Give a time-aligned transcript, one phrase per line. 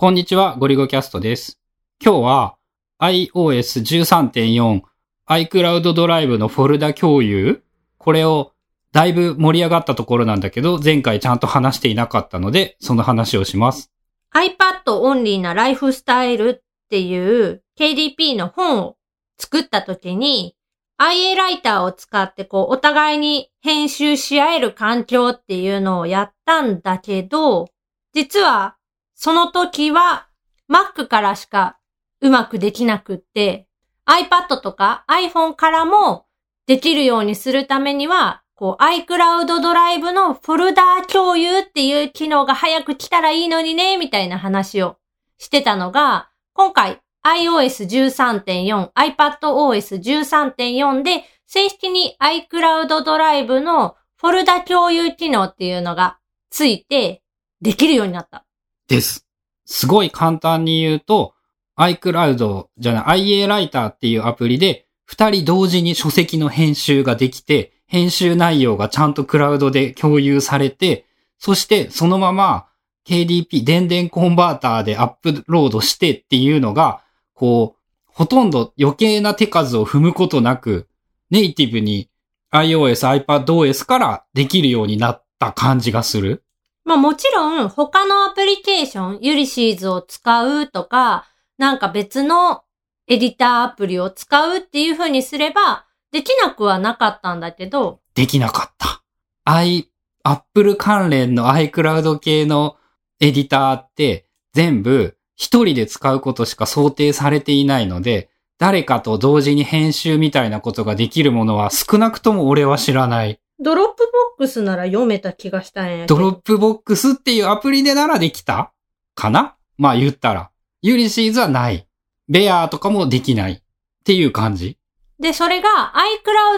[0.00, 1.60] こんにちは、ゴリゴキャストです。
[2.02, 2.56] 今日は
[3.02, 4.80] iOS13.4
[5.28, 7.62] iCloud ドライブのフォルダ共有
[7.98, 8.54] これを
[8.92, 13.92] だいぶ盛り上がったところなんだけど、前回ちゃんと話していなかったので、その話をします。
[14.34, 18.96] iPad オンリーなライフスタイルっていう KDP の本を
[19.36, 20.56] 作った時に
[20.98, 27.68] IA ライターを使ってこうお互いに編集し合える環境っていうのをやったんだけど、
[28.14, 28.76] 実は
[29.22, 30.28] その時は
[30.72, 31.78] Mac からしか
[32.22, 33.68] うまくできなくって、
[34.06, 36.24] iPad とか iPhone からも
[36.66, 44.96] できるようにするためには、こう iCloud ドライブのフォルダー共有っていう機能が早く来たらいいのにね、みたいな話を
[45.36, 57.22] してたのが、今回 iOS13.4、iPadOS13.4 で正式に iCloud ドライブのフォルダ共有機能っていうのがついて
[57.60, 58.46] できるようになった。
[58.90, 59.26] です。
[59.64, 61.34] すごい簡単に言うと、
[61.78, 71.06] iCloud じゃない、IA ライターっていうアプリで、二人同時に書籍の編集ができて、編集内容がちゃんとクラウドで共有されて、
[71.38, 72.66] そしてそのまま
[73.06, 77.02] KDP、電電コンバーターでアップロードしてっていうのが、
[77.34, 80.88] こう、ほとんど余計な手数を踏むことなく、
[81.30, 82.10] ネイティブに
[82.52, 86.44] iOS、iPadOS からできるようになった感じがする。
[86.90, 92.64] まあもちろん他のアプリケーション、ユリシーズを使うとか、なんか別の
[93.06, 99.04] エディターアプリを使うっていう風にすれば、できなくはなかったんだけど、できなかった。
[99.44, 99.88] i、
[100.24, 102.76] Apple 関連の iCloud 系の
[103.20, 113.40] エディターって全部一人で使うことしか想定されていないので、誰かと同時に編集みたいなことができるものは少なくとも俺は知らない。
[113.60, 116.14] Dropbox なら読めた気がしたんやけど。
[116.14, 118.72] ドロップボックスっていうアプリでならできた？
[119.14, 119.56] かな？
[119.76, 120.50] まあ言ったら。
[120.82, 121.86] Ulysses はない。
[122.28, 123.52] Bear とかもできない。
[123.52, 123.58] っ
[124.04, 124.78] ていう感じ。
[125.18, 125.92] で、それが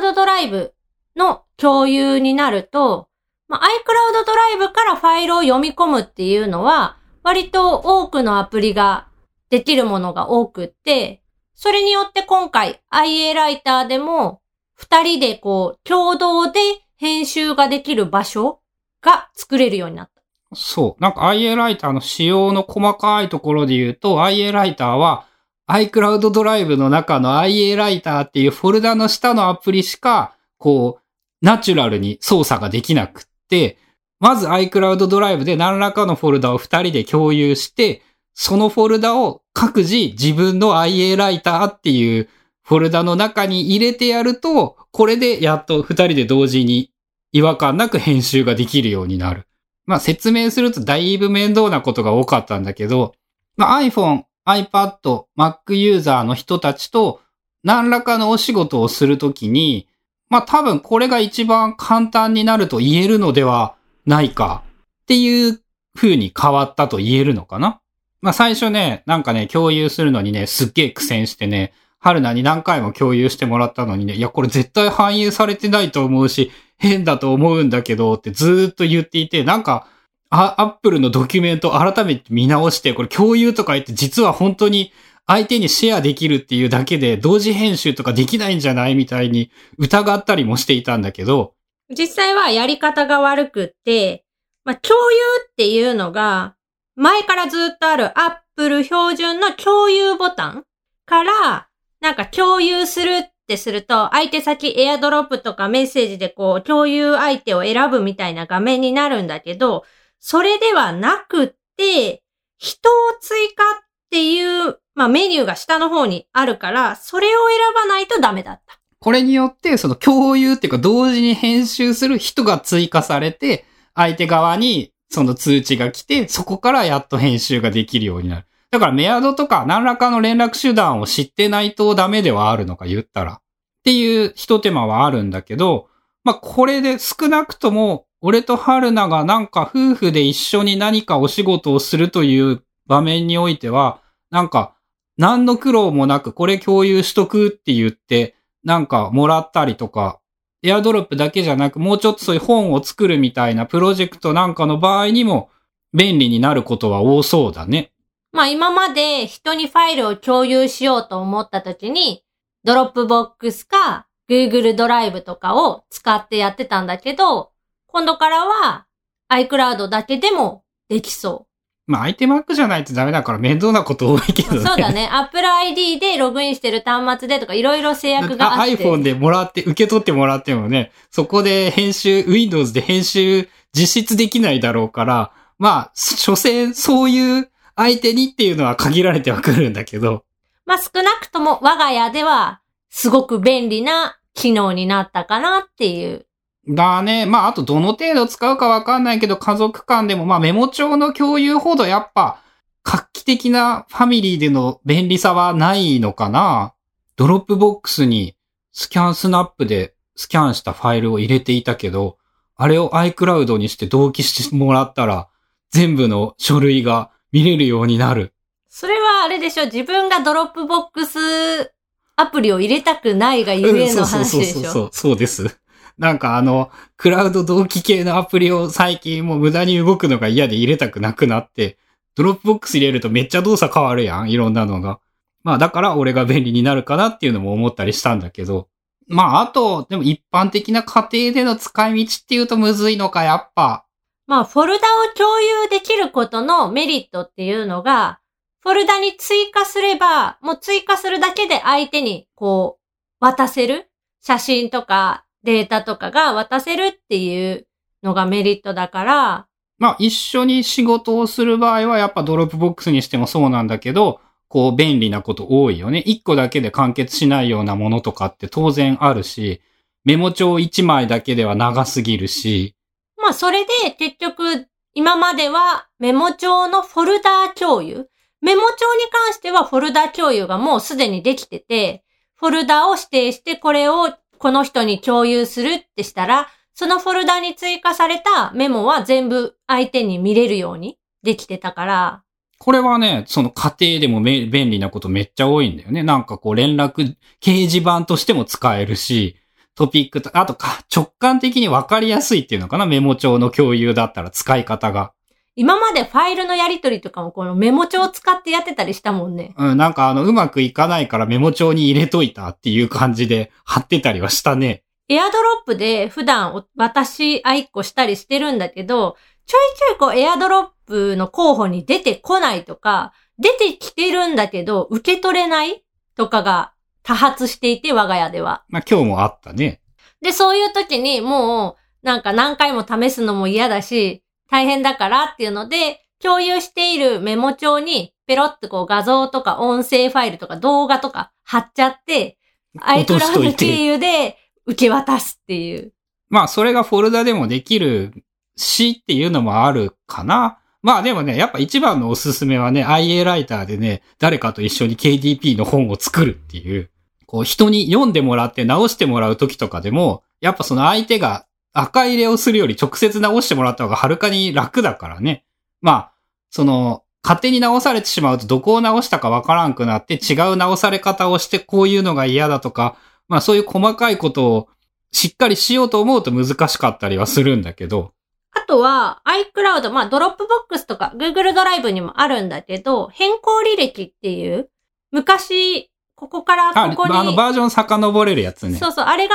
[0.00, 0.75] iCloud ドライブ
[1.17, 3.08] の共有になると、
[3.48, 9.08] まあ、iCloud ドライブからファイルを読み込むっていうのは、割と多くのアプリが
[9.51, 11.20] できるものが多くって、
[11.55, 14.41] それによって今回 IA ライターでも
[14.74, 16.61] 二人でこう共同で
[17.02, 18.61] 編集ができる場所
[19.02, 20.23] が作れるようになった。
[20.55, 21.02] そう。
[21.02, 25.27] なんか IA ライターの仕様の細かいところで言うと、IA ライターは
[25.68, 33.79] iCloud ドライブの中の IA ライターっていうフォルダの下のアプリしか、こう、ナチュラルに操作ができなくって、
[34.20, 38.02] まず iCloud ドライブで何らかのフォルダを二人で共有して、
[38.33, 42.29] そのフォルダを各自自分の IA ライターっていう
[42.62, 46.92] フォルダの中に入れてやると、これでやっと二人で同時に
[47.33, 49.47] 違和感なく編集ができるようになる。
[49.87, 53.15] まあ説明するとだいぶ面倒なことが多かったんだけど、
[53.57, 57.21] まあ、iPhone、iPad、Mac ユーザーの人たちと
[57.65, 59.89] 何らかのお仕事をするときに、
[60.29, 63.75] まあ多分これが一番簡単になると言えるのでは
[64.07, 64.63] ないか
[65.03, 65.61] っていう
[65.95, 67.81] 風に変わったと言えるのかな。
[68.21, 79.86] まあ最初ね、なんかね、共有するのにね、すっげえ苦戦してね、春菜に何回も共有してもらったのにね、いやこれ絶対反映されてないと思うし、変だと思うんだけどってずーっと言っていて、なんか、
[80.30, 84.92] アップルのドキュメント改めて見直して、これ共有とか言って実は本当に
[85.27, 91.55] 相手にシェアできるっていうだけで同時編集とかできないんじゃないみたいに疑ったりもしていたんだけど、
[91.91, 94.24] 実際はやり方が悪くって、
[94.64, 95.18] まあ、共有
[95.51, 96.57] っていうのが、
[96.96, 100.64] 前からずっとある Apple 標準の共有ボタン
[101.07, 101.68] から、
[102.02, 109.85] なんか共有するってすると、相手先 AirDrop とかメッセージでこう共有相手を選ぶみたいな画面になるんだけど、
[110.18, 112.24] それではなくって、
[112.58, 118.79] 人を追加っていう、まあ、メニューが下の方にあるから、それを選ばないとダメだった。
[118.98, 123.64] これによってその共有っていうか同時に編集する人が追加されて、
[123.95, 128.46] 相手側にその通知が来て、そこからやっと編集ができるようになる。
[128.73, 133.35] だからメアドとか何らかの連絡手段を知ってないとダメではあるのか言ったら。
[133.35, 133.39] っ
[133.85, 135.89] ていう一手間はあるんだけど、
[136.25, 144.75] まあこれで少なくとも俺と春菜がなんか夫婦で一緒に何かお仕事をするという場面においては、なんか
[145.19, 150.21] 何の苦労もなくこれ共有しとくって言って、なんかもらったりとか、
[150.62, 155.51] AirDrop だけじゃなくもうちょっとそういう本を作るみたいなプロジェクトなんかの場合にも
[155.93, 157.92] 便利になることは多そうだね。
[158.32, 162.25] まあ今まで人にファイルを共有しようと思った時に、
[162.65, 167.52] Dropbox か Google ドライブとかを使ってやってたんだけど、
[167.87, 168.87] 今度からは
[169.31, 171.46] iCloud だけでもできそ
[171.87, 174.61] まあ、アイテムアックじゃないとダメだから面倒なこと多いけどね。
[174.61, 175.08] そうだね。
[175.12, 178.76] Apple ID でログインしてる端末でとかいろいろ制約があって。
[178.76, 187.52] iPhone でもらって、受け取ってもらってもね、そこで編集、Windows で編集実質できないだろうから、まあ、所詮そういう
[187.82, 190.25] 相手にっていうのは限られてはくるんだけど、
[190.64, 196.26] まあ少なくとも我が家ではすごく便利な機能になったかなっていう。
[196.69, 197.26] だね。
[197.26, 202.40] まあ、あとどの程度使うかわかんないけど、家族間でも、まあ、メモ帳の共有ほどやっぱ、
[202.84, 206.75] 画期的なファミリーでの便利さはないのかな。
[207.17, 208.37] Dropbox に
[208.73, 212.19] ScanSnap でスキャンしたファイルを入れていたけど、
[212.56, 215.29] あれを iCloud にして同期してもらったら、
[215.70, 218.32] 全部の書類が見れるようになる。
[218.69, 219.64] それはあれでしょ？
[219.67, 221.73] 自分が Dropbox
[222.17, 225.58] アプリを入れたくないがゆえの話でしょ、そうそうそうそう、そうです。
[225.99, 231.79] なんかあの、クラウド同期系のアプリを最近もう無駄に動くのが嫌で入れたくなくなって、
[232.15, 235.00] Dropbox 入れるとめっちゃ動作変わるやん、いろんなのが。
[235.43, 238.69] まあだから俺が便利になるかなっていうのも思ったりしたんだけど。
[239.06, 243.84] まああと、でも一般的な家庭での使い道っていうとむずいのか、やっぱ。
[244.32, 248.19] まあ、フォルダを共有できることのメリットっていうのが、
[248.62, 252.82] フォルダに追加すれば、もう追加するだけで相手にこう、
[253.23, 253.90] 渡せる？
[254.23, 257.67] 写真とかデータとかが渡せるっていう
[258.02, 265.99] のがメリットだから、まあ一緒に仕事をする場合はやっぱ Dropbox にしてもそうなんだけど、こう便利なこと多いよね。
[265.99, 269.61] 一個だけで完結しないようなものとかって当然あるし、
[270.06, 272.75] メモ帳一枚だけでは長すぎるし、
[273.23, 278.09] まあ、それで結局、今まではメモ帳のフォルダー共有。
[278.43, 282.05] メモ帳に関してはフォルダー共有がもうすでにできてて、
[282.35, 292.23] フォルダを指定してこれをこの人に共有するってしたら、そのフォルダに追加されたメモは全部相手に見れるようにできてたから、
[292.59, 296.03] これはね、その家庭でも便利なことめっちゃ多いんだよね。
[296.03, 299.37] なんかこう連絡掲示板としても使えるし、
[299.75, 302.87] トピックと、あとか直感的にわかりやすいっていうのかな？
[302.87, 305.13] メモ帳の共有だったら使い方が。
[305.55, 309.55] 今までファイルのやり取りとかもこのメモ帳を使ってやってたりしたもんね。
[309.59, 314.83] うん、なんかあの、うまくいかないからメモ帳に入れといたっていう感じで貼ってたりはしたね。
[315.09, 325.85] エアドロップで普段お私、あいっこしたりしてるんだけど、ちょいちょいこうエアドロップの候補に出てこないとか、出てきてるんだけど、受け取れない
[326.17, 326.73] とかが
[327.03, 328.65] 多発していて、我が家では。
[328.69, 329.81] まあ今日もあったね。
[330.21, 342.39] で、そういう時にもう、なんか何回も試すのも嫌だし、大変だからっていうので、共有しているメモ帳に、ペロってこう画像とか音声ファイルとか動画とか貼っちゃって、
[342.75, 343.85] 落としとい iCloud 経て。
[343.85, 345.93] 由で受け渡すっていう。
[346.29, 348.25] まあそれがフォルダでもできる
[348.57, 350.59] しっていうのもあるかな。
[350.83, 356.91] まあでもね、やっぱ一番のおすすめはね、IA ライターでね、誰かと一緒に KDP の本を作るっていう。
[357.32, 365.46] こう人に読んでもらって直してもらう時とかでも、やっぱその相手が赤入れをするより直接直してもらった方がはるかに楽だからね。
[365.81, 366.12] まあ、
[366.50, 372.96] その、勝手に直されてしまうとどこを直したかわからんくなって違う直され方をしてこういうのが嫌だとか、
[373.29, 374.69] まあそういう細かいことを
[375.11, 378.12] しっかりしようと思うと難しかったりはするんだけど、
[378.50, 384.69] あとは iCloud、まあ Dropbox とか Google ドライブにもあるんだけど、変更履歴っていう、
[385.12, 388.79] 昔、ここからあ、ここに、あのバージョン遡れるやつね。
[388.79, 389.35] そうそう、あれが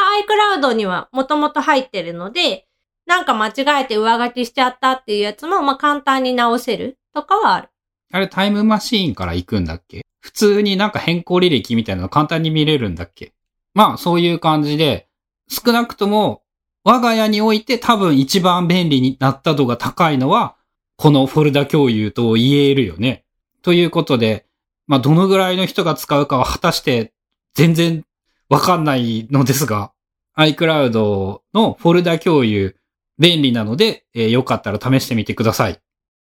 [0.62, 2.66] iCloud にはもともと入ってるので、
[3.06, 7.70] なんか間違えて上書きしちゃったっていうやつも、まあ簡単に直せるとかはある。
[8.12, 10.06] あれ Time Machine から行くんだっけ？
[10.20, 13.34] 普通になんか変更履歴みたいなの簡単に見れるんだっけ？
[13.74, 15.08] まあそういう感じで、
[15.50, 16.42] 少なくとも
[16.84, 20.56] 我が家において多分一番便利になった度が高いのは、
[20.96, 23.26] このフォルダ共有と言えるよね。
[23.62, 24.47] ということで、
[24.88, 27.14] まあどのぐらいの人が使うかは果たして
[27.54, 28.04] 全然
[28.50, 29.92] わかんないのですが、
[30.38, 32.76] iCloud のフォルダ共有
[33.20, 35.80] 便利なので、えーよかったら試してみてください。